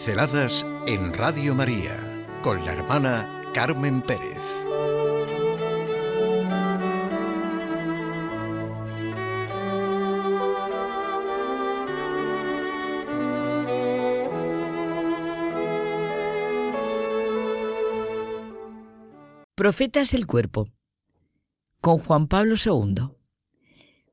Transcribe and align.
Pinceladas 0.00 0.66
en 0.86 1.12
Radio 1.12 1.54
María 1.54 1.94
con 2.40 2.64
la 2.64 2.72
hermana 2.72 3.44
Carmen 3.52 4.00
Pérez. 4.00 4.40
Profetas 19.54 20.12
del 20.12 20.26
cuerpo 20.26 20.66
con 21.82 21.98
Juan 21.98 22.26
Pablo 22.26 22.54
II. 22.54 23.10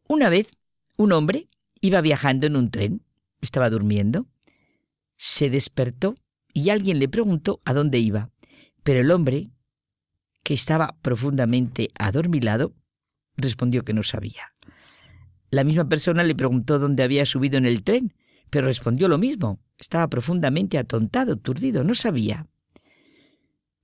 Una 0.10 0.28
vez, 0.28 0.50
un 0.98 1.14
hombre 1.14 1.48
iba 1.80 2.02
viajando 2.02 2.46
en 2.46 2.58
un 2.58 2.72
tren, 2.72 3.06
estaba 3.40 3.70
durmiendo, 3.70 4.28
se 5.18 5.50
despertó 5.50 6.16
y 6.54 6.70
alguien 6.70 7.00
le 7.00 7.10
preguntó 7.10 7.62
a 7.66 7.74
dónde 7.74 8.00
iba, 8.00 8.32
pero 8.84 9.00
el 9.00 9.12
hombre, 9.12 9.52
que 10.44 10.54
estaba 10.54 10.98
profundamente 11.02 11.90
adormilado, 12.00 12.74
respondió 13.36 13.84
que 13.84 13.94
no 13.94 14.04
sabía. 14.04 14.54
La 15.50 15.64
misma 15.64 15.88
persona 15.88 16.24
le 16.24 16.36
preguntó 16.36 16.80
dónde 16.80 17.04
había 17.04 17.26
subido 17.26 17.58
en 17.58 17.66
el 17.66 17.84
tren, 17.84 18.14
pero 18.50 18.68
respondió 18.68 19.08
lo 19.08 19.18
mismo. 19.18 19.60
Estaba 19.78 20.08
profundamente 20.08 20.78
atontado, 20.78 21.38
turdido, 21.38 21.84
no 21.84 21.94
sabía. 21.94 22.48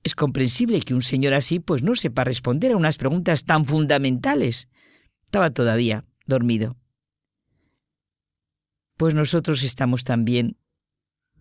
Es 0.03 0.15
comprensible 0.15 0.81
que 0.81 0.93
un 0.93 1.01
señor 1.01 1.33
así 1.33 1.59
pues 1.59 1.83
no 1.83 1.95
sepa 1.95 2.23
responder 2.23 2.73
a 2.73 2.77
unas 2.77 2.97
preguntas 2.97 3.45
tan 3.45 3.65
fundamentales. 3.65 4.67
Estaba 5.25 5.51
todavía 5.51 6.05
dormido. 6.25 6.77
Pues 8.97 9.15
nosotros 9.15 9.63
estamos 9.63 10.03
también 10.03 10.57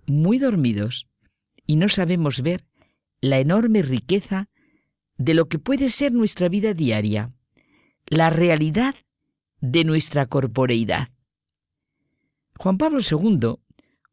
muy 0.07 0.39
dormidos 0.39 1.09
y 1.67 1.77
no 1.77 1.89
sabemos 1.89 2.43
ver 2.43 2.65
la 3.21 3.39
enorme 3.39 3.83
riqueza 3.83 4.49
de 5.17 5.35
lo 5.35 5.49
que 5.49 5.59
puede 5.59 5.91
ser 5.91 6.13
nuestra 6.13 6.49
vida 6.49 6.75
diaria, 6.75 7.33
la 8.07 8.31
realidad 8.31 8.95
de 9.61 9.85
nuestra 9.85 10.27
corporeidad. 10.27 11.09
Juan 12.59 12.79
Pablo 12.79 12.99
II 13.01 13.57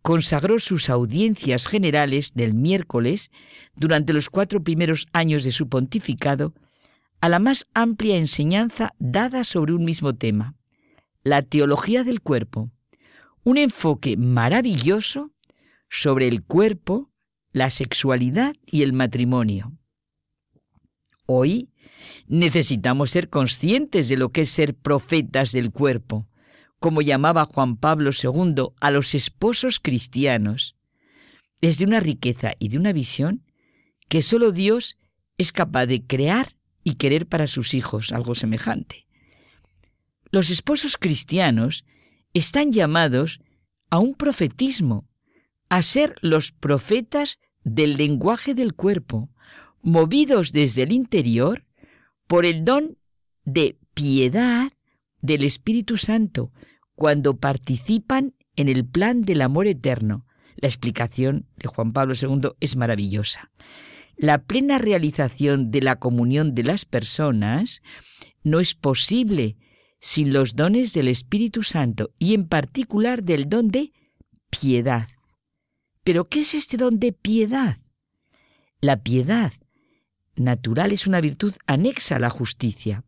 consagró 0.02 0.60
sus 0.60 0.90
audiencias 0.90 1.68
generales 1.68 2.34
del 2.34 2.54
miércoles 2.54 3.32
durante 3.76 4.14
los 4.14 4.30
cuatro 4.30 4.64
primeros 4.64 5.08
años 5.12 5.44
de 5.44 5.52
su 5.52 5.68
pontificado 5.68 6.54
a 7.22 7.30
la 7.30 7.40
más 7.40 7.68
amplia 7.74 8.16
enseñanza 8.16 8.94
dada 9.00 9.44
sobre 9.44 9.74
un 9.74 9.84
mismo 9.84 10.16
tema, 10.16 10.56
la 11.24 11.42
teología 11.42 12.04
del 12.04 12.22
cuerpo, 12.22 12.72
un 13.44 13.58
enfoque 13.58 14.16
maravilloso 14.16 15.32
sobre 15.90 16.28
el 16.28 16.44
cuerpo, 16.44 17.12
la 17.52 17.70
sexualidad 17.70 18.56
y 18.66 18.84
el 18.84 18.94
matrimonio. 18.94 19.78
Hoy 21.26 21.70
necesitamos 22.28 23.12
ser 23.12 23.30
conscientes 23.30 24.08
de 24.08 24.18
lo 24.18 24.30
que 24.30 24.42
es 24.42 24.50
ser 24.50 24.76
profetas 24.76 25.52
del 25.52 25.72
cuerpo, 25.72 26.28
como 26.80 27.02
llamaba 27.02 27.46
Juan 27.46 27.76
Pablo 27.76 28.12
II 28.12 28.70
a 28.80 28.92
los 28.92 29.14
esposos 29.14 29.80
cristianos. 29.80 30.76
Es 31.62 31.78
de 31.78 31.86
una 31.86 32.00
riqueza 32.00 32.54
y 32.58 32.70
de 32.70 32.78
una 32.78 32.94
visión 32.94 33.44
que 34.08 34.22
solo 34.22 34.52
Dios 34.52 34.98
es 35.38 35.52
capaz 35.52 35.86
de 35.88 36.06
crear 36.06 36.56
y 36.84 36.96
querer 36.96 37.28
para 37.28 37.48
sus 37.48 37.74
hijos 37.74 38.12
algo 38.12 38.36
semejante. 38.36 39.08
Los 40.32 40.50
esposos 40.50 40.98
cristianos 40.98 41.86
están 42.34 42.72
llamados 42.72 43.42
a 43.90 44.00
un 44.00 44.14
profetismo, 44.14 45.09
a 45.70 45.82
ser 45.82 46.16
los 46.22 46.52
profetas 46.52 47.40
del 47.64 47.96
lenguaje 47.96 48.54
del 48.56 48.74
cuerpo, 48.74 49.30
movidos 49.82 50.52
desde 50.52 50.84
el 50.84 50.92
interior 50.92 51.66
por 52.28 52.46
el 52.46 52.66
don 52.66 52.98
de 53.46 53.78
piedad 53.94 54.72
del 55.22 55.44
Espíritu 55.44 55.98
Santo, 55.98 56.52
cuando 56.96 57.38
participan 57.38 58.36
en 58.56 58.70
el 58.70 58.86
plan 58.86 59.22
del 59.22 59.42
amor 59.42 59.68
eterno. 59.68 60.26
La 60.56 60.68
explicación 60.68 61.48
de 61.56 61.68
Juan 61.68 61.94
Pablo 61.94 62.14
II 62.20 62.52
es 62.60 62.76
maravillosa. 62.76 63.52
La 64.18 64.44
plena 64.44 64.80
realización 64.80 65.72
de 65.72 65.82
la 65.82 65.98
comunión 65.98 66.54
de 66.54 66.64
las 66.64 66.84
personas 66.84 67.82
no 68.44 68.60
es 68.60 68.76
posible 68.76 69.56
sin 70.02 70.34
los 70.34 70.56
dones 70.56 70.94
del 70.94 71.08
Espíritu 71.08 71.64
Santo 71.64 72.12
y 72.20 72.34
en 72.34 72.48
particular 72.48 73.24
del 73.24 73.48
don 73.48 73.70
de 73.70 73.94
piedad. 74.50 75.08
Pero 76.10 76.26
¿qué 76.26 76.40
es 76.40 76.56
este 76.56 76.76
don 76.76 76.98
de 77.00 77.12
piedad? 77.12 77.78
La 78.82 79.04
piedad 79.04 79.54
natural 80.36 80.92
es 80.92 81.06
una 81.06 81.22
virtud 81.22 81.54
anexa 81.68 82.16
a 82.16 82.20
la 82.20 82.32
justicia. 82.32 83.04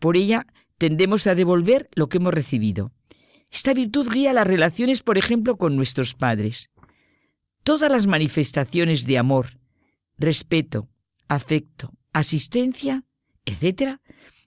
Por 0.00 0.16
ella 0.16 0.44
tendemos 0.76 1.28
a 1.28 1.36
devolver 1.36 1.88
lo 1.94 2.08
que 2.08 2.16
hemos 2.16 2.34
recibido. 2.34 2.90
Esta 3.48 3.74
virtud 3.74 4.10
guía 4.12 4.32
las 4.32 4.44
relaciones, 4.44 5.04
por 5.04 5.18
ejemplo, 5.18 5.56
con 5.56 5.76
nuestros 5.76 6.14
padres. 6.14 6.68
Todas 7.62 7.92
las 7.92 8.08
manifestaciones 8.08 9.06
de 9.06 9.18
amor, 9.18 9.60
respeto, 10.18 10.88
afecto, 11.28 11.92
asistencia, 12.12 13.04
etc., 13.44 14.00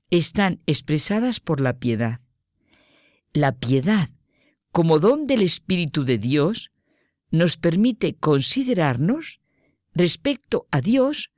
están 0.09 0.59
expresadas 0.65 1.39
por 1.39 1.61
la 1.61 1.79
piedad. 1.79 2.19
La 3.31 3.53
piedad, 3.53 4.09
como 4.73 4.99
don 4.99 5.27
del 5.27 5.43
Espíritu 5.43 6.03
de 6.03 6.17
Dios, 6.17 6.73
nos 7.31 7.57
permite 7.57 8.15
considerarnos 8.15 9.39
respecto 9.93 10.67
a 10.71 10.81
Dios 10.81 11.31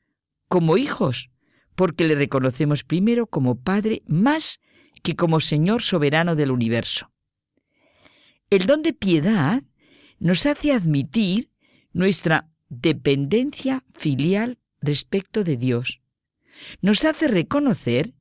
como 0.47 0.77
hijos, 0.77 1.29
porque 1.75 2.05
le 2.05 2.15
reconocemos 2.15 2.83
primero 2.83 3.27
como 3.27 3.59
Padre 3.59 4.03
más 4.05 4.59
que 5.03 5.15
como 5.15 5.39
Señor 5.39 5.81
soberano 5.81 6.35
del 6.35 6.51
universo. 6.51 7.11
El 8.49 8.65
don 8.65 8.81
de 8.83 8.93
piedad 8.93 9.63
nos 10.19 10.45
hace 10.45 10.73
admitir 10.73 11.49
nuestra 11.93 12.49
dependencia 12.69 13.83
filial 13.91 14.59
respecto 14.81 15.43
de 15.43 15.57
Dios. 15.57 16.01
Nos 16.81 17.03
hace 17.05 17.27
reconocer 17.27 18.13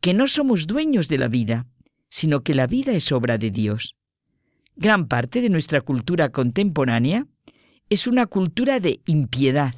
que 0.00 0.14
no 0.14 0.28
somos 0.28 0.66
dueños 0.66 1.08
de 1.08 1.18
la 1.18 1.28
vida, 1.28 1.66
sino 2.08 2.42
que 2.42 2.54
la 2.54 2.66
vida 2.66 2.92
es 2.92 3.10
obra 3.12 3.38
de 3.38 3.50
Dios. 3.50 3.96
Gran 4.80 5.08
parte 5.08 5.40
de 5.40 5.50
nuestra 5.50 5.80
cultura 5.80 6.28
contemporánea 6.28 7.26
es 7.90 8.06
una 8.06 8.26
cultura 8.26 8.78
de 8.78 9.00
impiedad, 9.06 9.74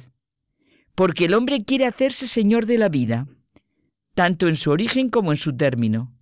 porque 0.93 1.25
el 1.25 1.33
hombre 1.33 1.63
quiere 1.63 1.87
hacerse 1.87 2.27
señor 2.27 2.67
de 2.67 2.77
la 2.77 2.87
vida, 2.87 3.27
tanto 4.13 4.47
en 4.47 4.55
su 4.55 4.69
origen 4.69 5.09
como 5.09 5.31
en 5.31 5.37
su 5.37 5.55
término. 5.57 6.13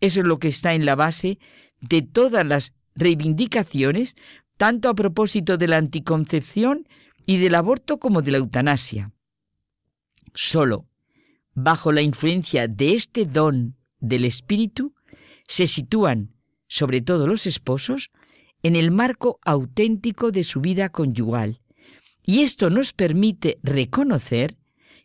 Eso 0.00 0.22
es 0.22 0.26
lo 0.26 0.40
que 0.40 0.48
está 0.48 0.74
en 0.74 0.86
la 0.86 0.96
base 0.96 1.38
de 1.80 2.02
todas 2.02 2.44
las 2.44 2.72
reivindicaciones, 2.96 4.16
tanto 4.56 4.88
a 4.88 4.94
propósito 4.94 5.56
de 5.56 5.68
la 5.68 5.76
anticoncepción 5.76 6.88
y 7.26 7.36
del 7.36 7.54
aborto 7.54 8.00
como 8.00 8.22
de 8.22 8.32
la 8.32 8.38
eutanasia. 8.38 9.12
Solo 10.34 10.88
bajo 11.54 11.92
la 11.92 12.02
influencia 12.02 12.66
de 12.66 12.94
este 12.94 13.24
don 13.24 13.76
del 14.00 14.24
espíritu 14.24 14.96
se 15.46 15.68
sitúan 15.68 16.39
sobre 16.70 17.02
todo 17.02 17.26
los 17.26 17.46
esposos, 17.46 18.10
en 18.62 18.76
el 18.76 18.92
marco 18.92 19.40
auténtico 19.44 20.30
de 20.30 20.44
su 20.44 20.60
vida 20.60 20.88
conyugal. 20.88 21.60
Y 22.24 22.42
esto 22.42 22.70
nos 22.70 22.92
permite 22.92 23.58
reconocer 23.62 24.56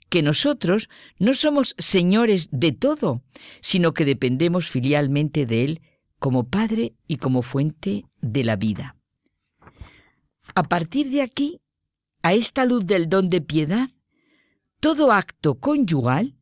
que 0.10 0.22
nosotros 0.22 0.90
no 1.18 1.34
somos 1.34 1.74
señores 1.80 2.50
de 2.52 2.72
todo, 2.72 3.24
sino 3.62 3.94
que 3.94 4.06
dependemos 4.06 4.70
filialmente 4.70 5.48
de 5.48 5.64
Él 5.64 5.82
como 6.20 6.48
Padre 6.48 6.94
y 7.08 7.18
como 7.18 7.42
fuente 7.42 8.06
de 8.22 8.44
la 8.44 8.56
vida. 8.56 8.96
A 10.54 10.64
partir 10.64 11.10
de 11.10 11.24
aquí, 11.24 11.60
a 12.22 12.34
esta 12.34 12.66
luz 12.66 12.86
del 12.86 13.10
don 13.10 13.32
de 13.32 13.42
piedad, 13.42 13.90
todo 14.80 15.12
acto 15.12 15.56
conyugal 15.56 16.36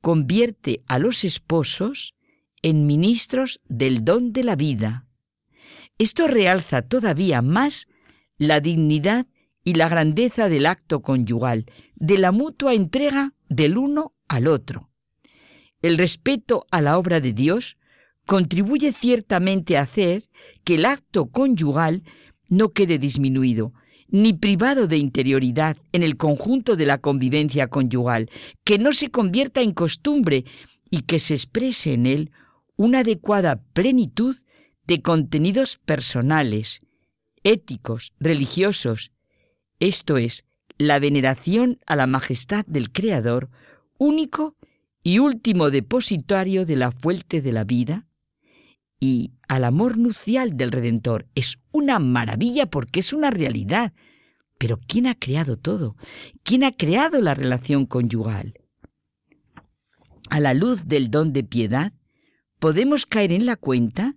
convierte 0.00 0.84
a 0.86 1.00
los 1.00 1.24
esposos 1.24 2.14
en 2.62 2.86
ministros 2.86 3.60
del 3.68 4.04
don 4.04 4.32
de 4.32 4.44
la 4.44 4.56
vida. 4.56 5.06
Esto 5.98 6.26
realza 6.28 6.82
todavía 6.82 7.42
más 7.42 7.86
la 8.38 8.60
dignidad 8.60 9.26
y 9.64 9.74
la 9.74 9.88
grandeza 9.88 10.48
del 10.48 10.66
acto 10.66 11.02
conyugal, 11.02 11.66
de 11.94 12.18
la 12.18 12.32
mutua 12.32 12.74
entrega 12.74 13.34
del 13.48 13.76
uno 13.76 14.14
al 14.28 14.48
otro. 14.48 14.90
El 15.82 15.98
respeto 15.98 16.66
a 16.70 16.80
la 16.80 16.98
obra 16.98 17.20
de 17.20 17.32
Dios 17.32 17.76
contribuye 18.26 18.92
ciertamente 18.92 19.76
a 19.76 19.82
hacer 19.82 20.28
que 20.64 20.76
el 20.76 20.84
acto 20.84 21.26
conyugal 21.26 22.02
no 22.48 22.70
quede 22.70 22.98
disminuido, 22.98 23.72
ni 24.08 24.32
privado 24.32 24.86
de 24.86 24.98
interioridad 24.98 25.76
en 25.92 26.02
el 26.02 26.16
conjunto 26.16 26.76
de 26.76 26.86
la 26.86 26.98
convivencia 26.98 27.68
conyugal, 27.68 28.30
que 28.62 28.78
no 28.78 28.92
se 28.92 29.10
convierta 29.10 29.60
en 29.60 29.72
costumbre 29.72 30.44
y 30.90 31.02
que 31.02 31.18
se 31.18 31.34
exprese 31.34 31.94
en 31.94 32.06
él 32.06 32.30
una 32.76 33.00
adecuada 33.00 33.62
plenitud 33.72 34.36
de 34.86 35.02
contenidos 35.02 35.78
personales, 35.78 36.80
éticos, 37.42 38.12
religiosos, 38.18 39.12
esto 39.78 40.16
es, 40.16 40.44
la 40.78 40.98
veneración 40.98 41.78
a 41.86 41.96
la 41.96 42.06
majestad 42.06 42.64
del 42.66 42.92
Creador, 42.92 43.50
único 43.98 44.56
y 45.02 45.18
último 45.18 45.70
depositario 45.70 46.66
de 46.66 46.76
la 46.76 46.92
fuente 46.92 47.40
de 47.40 47.52
la 47.52 47.64
vida, 47.64 48.06
y 49.02 49.32
al 49.48 49.64
amor 49.64 49.98
nupcial 49.98 50.56
del 50.56 50.70
Redentor. 50.70 51.26
Es 51.34 51.58
una 51.72 51.98
maravilla 51.98 52.66
porque 52.66 53.00
es 53.00 53.12
una 53.12 53.32
realidad. 53.32 53.92
Pero 54.58 54.78
¿quién 54.86 55.08
ha 55.08 55.16
creado 55.16 55.56
todo? 55.56 55.96
¿Quién 56.44 56.62
ha 56.62 56.70
creado 56.70 57.20
la 57.20 57.34
relación 57.34 57.84
conyugal? 57.84 58.54
A 60.30 60.38
la 60.38 60.54
luz 60.54 60.86
del 60.86 61.10
don 61.10 61.32
de 61.32 61.42
piedad, 61.42 61.92
podemos 62.62 63.06
caer 63.06 63.32
en 63.32 63.44
la 63.44 63.56
cuenta 63.56 64.14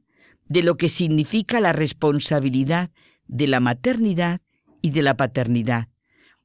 de 0.47 0.61
lo 0.61 0.77
que 0.77 0.87
significa 0.87 1.59
la 1.59 1.73
responsabilidad 1.73 2.91
de 3.25 3.47
la 3.47 3.59
maternidad 3.59 4.39
y 4.83 4.91
de 4.91 5.01
la 5.01 5.17
paternidad. 5.17 5.87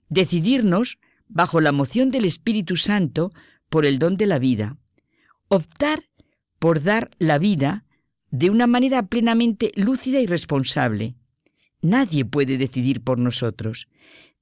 Decidirnos, 0.08 0.98
bajo 1.28 1.60
la 1.60 1.72
moción 1.72 2.08
del 2.08 2.24
Espíritu 2.24 2.78
Santo, 2.78 3.32
por 3.68 3.84
el 3.84 3.98
don 3.98 4.16
de 4.16 4.26
la 4.26 4.38
vida. 4.38 4.78
Optar 5.48 6.04
por 6.58 6.82
dar 6.82 7.10
la 7.18 7.36
vida 7.36 7.84
de 8.30 8.48
una 8.48 8.66
manera 8.66 9.02
plenamente 9.02 9.70
lúcida 9.76 10.20
y 10.20 10.26
responsable. 10.26 11.16
Nadie 11.82 12.24
puede 12.24 12.56
decidir 12.56 13.02
por 13.02 13.18
nosotros. 13.18 13.88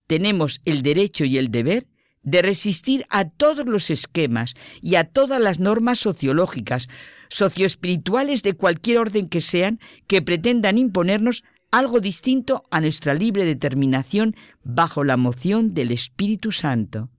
Tenemos 0.06 0.60
el 0.64 0.82
derecho 0.82 1.24
y 1.24 1.38
el 1.38 1.50
deber 1.50 1.88
de 2.22 2.42
resistir 2.42 3.06
a 3.10 3.28
todos 3.28 3.66
los 3.66 3.90
esquemas 3.90 4.54
y 4.82 4.96
a 4.96 5.04
todas 5.04 5.40
las 5.40 5.60
normas 5.60 5.98
sociológicas, 5.98 6.88
socioespirituales 7.28 8.42
de 8.42 8.54
cualquier 8.54 8.98
orden 8.98 9.28
que 9.28 9.40
sean, 9.40 9.80
que 10.06 10.22
pretendan 10.22 10.78
imponernos 10.78 11.44
algo 11.70 12.00
distinto 12.00 12.64
a 12.70 12.80
nuestra 12.80 13.14
libre 13.14 13.44
determinación 13.44 14.34
bajo 14.62 15.04
la 15.04 15.16
moción 15.16 15.74
del 15.74 15.90
Espíritu 15.90 16.52
Santo. 16.52 17.10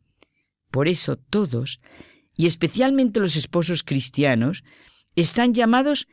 Por 0.71 0.87
eso 0.87 1.17
todos, 1.17 1.79
y 2.35 2.47
especialmente 2.47 3.19
los 3.19 3.35
esposos 3.35 3.83
cristianos, 3.83 4.63
están 5.15 5.53
llamados 5.53 6.07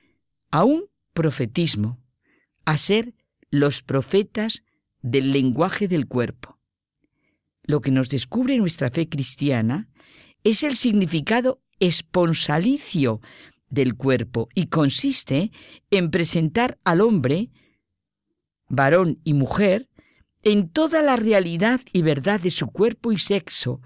a 0.50 0.64
un 0.64 0.86
profetismo, 1.12 1.98
a 2.64 2.76
ser 2.76 3.14
los 3.50 3.82
profetas 3.82 4.64
del 5.02 5.32
lenguaje 5.32 5.88
del 5.88 6.06
cuerpo. 6.06 6.55
Lo 7.66 7.80
que 7.80 7.90
nos 7.90 8.08
descubre 8.08 8.56
nuestra 8.58 8.90
fe 8.90 9.08
cristiana 9.08 9.88
es 10.44 10.62
el 10.62 10.76
significado 10.76 11.60
esponsalicio 11.80 13.20
del 13.68 13.96
cuerpo 13.96 14.48
y 14.54 14.66
consiste 14.66 15.50
en 15.90 16.10
presentar 16.10 16.78
al 16.84 17.00
hombre, 17.00 17.50
varón 18.68 19.20
y 19.24 19.34
mujer, 19.34 19.88
en 20.42 20.68
toda 20.68 21.02
la 21.02 21.16
realidad 21.16 21.80
y 21.92 22.02
verdad 22.02 22.40
de 22.40 22.52
su 22.52 22.68
cuerpo 22.68 23.10
y 23.10 23.18
sexo, 23.18 23.80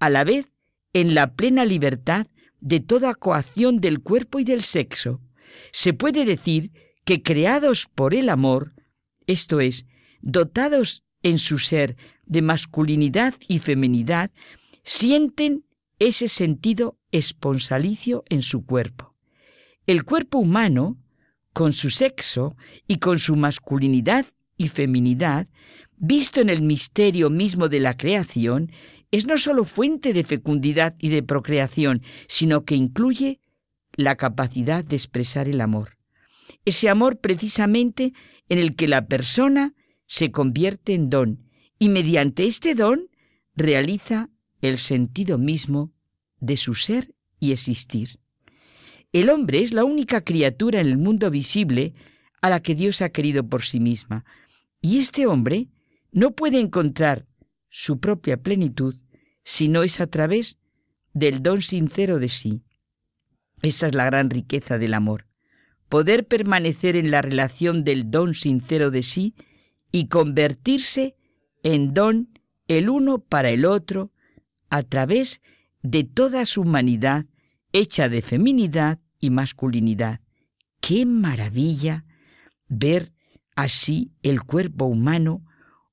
a 0.00 0.10
la 0.10 0.24
vez 0.24 0.46
en 0.92 1.14
la 1.14 1.34
plena 1.34 1.64
libertad 1.64 2.26
de 2.60 2.80
toda 2.80 3.14
coacción 3.14 3.80
del 3.80 4.00
cuerpo 4.00 4.40
y 4.40 4.44
del 4.44 4.62
sexo. 4.62 5.20
Se 5.72 5.92
puede 5.92 6.24
decir 6.24 6.72
que 7.04 7.22
creados 7.22 7.86
por 7.94 8.14
el 8.14 8.28
amor, 8.28 8.74
esto 9.26 9.60
es, 9.60 9.86
dotados 10.20 11.04
en 11.22 11.38
su 11.38 11.58
ser 11.58 11.96
de 12.30 12.42
masculinidad 12.42 13.34
y 13.48 13.58
feminidad, 13.58 14.30
sienten 14.84 15.64
ese 15.98 16.28
sentido 16.28 16.96
esponsalicio 17.10 18.22
en 18.28 18.40
su 18.40 18.64
cuerpo. 18.64 19.16
El 19.86 20.04
cuerpo 20.04 20.38
humano, 20.38 20.96
con 21.52 21.72
su 21.72 21.90
sexo 21.90 22.56
y 22.86 22.98
con 22.98 23.18
su 23.18 23.34
masculinidad 23.34 24.26
y 24.56 24.68
feminidad, 24.68 25.48
visto 25.96 26.40
en 26.40 26.50
el 26.50 26.62
misterio 26.62 27.30
mismo 27.30 27.68
de 27.68 27.80
la 27.80 27.96
creación, 27.96 28.70
es 29.10 29.26
no 29.26 29.36
sólo 29.36 29.64
fuente 29.64 30.12
de 30.12 30.22
fecundidad 30.22 30.94
y 31.00 31.08
de 31.08 31.24
procreación, 31.24 32.02
sino 32.28 32.64
que 32.64 32.76
incluye 32.76 33.40
la 33.94 34.14
capacidad 34.14 34.84
de 34.84 34.94
expresar 34.94 35.48
el 35.48 35.60
amor. 35.60 35.98
Ese 36.64 36.88
amor 36.88 37.18
precisamente 37.18 38.12
en 38.48 38.60
el 38.60 38.76
que 38.76 38.86
la 38.86 39.06
persona 39.06 39.74
se 40.06 40.30
convierte 40.30 40.94
en 40.94 41.10
don 41.10 41.49
y 41.80 41.88
mediante 41.88 42.46
este 42.46 42.74
don 42.74 43.08
realiza 43.56 44.28
el 44.60 44.76
sentido 44.78 45.38
mismo 45.38 45.92
de 46.38 46.58
su 46.58 46.74
ser 46.74 47.14
y 47.40 47.52
existir. 47.52 48.20
El 49.12 49.30
hombre 49.30 49.62
es 49.62 49.72
la 49.72 49.84
única 49.84 50.20
criatura 50.20 50.80
en 50.80 50.86
el 50.86 50.98
mundo 50.98 51.30
visible 51.30 51.94
a 52.42 52.50
la 52.50 52.60
que 52.60 52.74
Dios 52.74 53.00
ha 53.00 53.08
querido 53.08 53.48
por 53.48 53.62
sí 53.62 53.80
misma, 53.80 54.26
y 54.82 54.98
este 54.98 55.26
hombre 55.26 55.68
no 56.12 56.32
puede 56.32 56.60
encontrar 56.60 57.26
su 57.70 57.98
propia 57.98 58.36
plenitud 58.36 58.96
si 59.42 59.68
no 59.68 59.82
es 59.82 60.00
a 60.00 60.06
través 60.06 60.58
del 61.14 61.42
don 61.42 61.62
sincero 61.62 62.18
de 62.18 62.28
sí. 62.28 62.62
Esa 63.62 63.86
es 63.86 63.94
la 63.94 64.04
gran 64.04 64.28
riqueza 64.28 64.76
del 64.76 64.92
amor, 64.92 65.26
poder 65.88 66.26
permanecer 66.26 66.94
en 66.96 67.10
la 67.10 67.22
relación 67.22 67.84
del 67.84 68.10
don 68.10 68.34
sincero 68.34 68.90
de 68.90 69.02
sí 69.02 69.34
y 69.90 70.08
convertirse 70.08 71.16
en 71.62 71.94
don 71.94 72.28
el 72.68 72.88
uno 72.88 73.18
para 73.18 73.50
el 73.50 73.64
otro 73.64 74.12
a 74.68 74.82
través 74.82 75.40
de 75.82 76.04
toda 76.04 76.46
su 76.46 76.62
humanidad 76.62 77.26
hecha 77.72 78.08
de 78.08 78.22
feminidad 78.22 79.00
y 79.18 79.30
masculinidad. 79.30 80.20
¡Qué 80.80 81.06
maravilla 81.06 82.04
ver 82.68 83.12
así 83.54 84.12
el 84.22 84.42
cuerpo 84.42 84.86
humano 84.86 85.44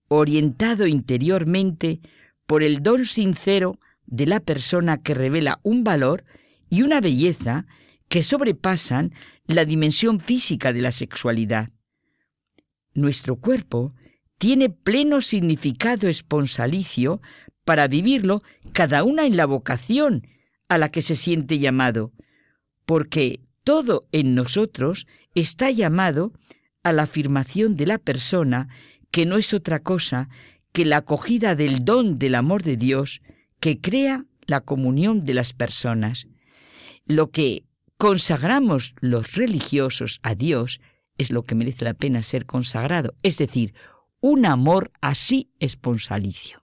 orientado 0.08 0.88
interiormente 0.88 2.00
por 2.46 2.63
el 2.63 2.81
don 2.81 3.06
sincero 3.06 3.80
de 4.06 4.25
la 4.25 4.40
persona 4.40 5.02
que 5.02 5.13
revela 5.13 5.60
un 5.63 5.84
valor 5.84 6.24
y 6.70 6.81
una 6.81 7.02
belleza 7.02 7.66
que 8.08 8.22
sobrepasan 8.22 9.13
la 9.48 9.66
dimensión 9.66 10.20
física 10.20 10.72
de 10.72 10.81
la 10.81 10.92
sexualidad. 10.92 11.70
Nuestro 12.94 13.36
cuerpo 13.36 13.94
tiene 14.38 14.69
pleno 14.69 15.22
significado 15.22 16.07
esponsalicio 16.07 17.22
para 17.66 17.88
vivirlo 17.88 18.44
cada 18.72 19.04
una 19.04 19.25
en 19.25 19.36
la 19.36 19.45
vocación 19.45 20.28
a 20.69 20.78
la 20.78 20.89
que 20.89 21.01
se 21.01 21.16
siente 21.16 21.60
llamado, 21.60 22.12
porque 22.86 23.41
todo 23.63 24.08
en 24.12 24.36
nosotros 24.36 25.08
está 25.36 25.72
llamado 25.72 26.32
a 26.84 26.94
la 26.94 27.03
afirmación 27.03 27.75
de 27.75 27.86
la 27.86 27.98
persona 27.98 28.70
que 29.12 29.25
no 29.25 29.38
es 29.38 29.53
otra 29.53 29.79
cosa 29.82 30.29
que 30.72 30.86
la 30.86 30.98
acogida 30.98 31.56
del 31.56 31.84
don 31.84 32.17
del 32.17 32.36
amor 32.36 32.63
de 32.63 32.77
Dios 32.77 33.22
que 33.60 33.82
crea 33.82 34.25
la 34.46 34.62
comunión 34.62 35.25
de 35.25 35.34
las 35.34 35.53
personas. 35.53 36.27
Lo 37.06 37.32
que 37.32 37.65
consagramos 37.98 38.94
los 39.01 39.34
religiosos 39.34 40.20
a 40.24 40.36
Dios 40.36 40.79
es 41.17 41.32
lo 41.32 41.44
que 41.44 41.56
merece 41.56 41.84
la 41.84 41.94
pena 41.94 42.24
ser 42.24 42.46
consagrado, 42.46 43.15
es 43.24 43.38
decir, 43.38 43.74
un 44.29 44.46
amor 44.46 44.91
así 45.00 45.53
esponsalicio. 45.57 46.62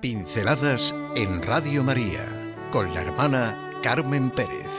Pinceladas 0.00 0.94
en 1.14 1.42
Radio 1.42 1.84
María 1.84 2.24
con 2.70 2.94
la 2.94 3.02
hermana 3.02 3.78
Carmen 3.82 4.30
Pérez. 4.30 4.72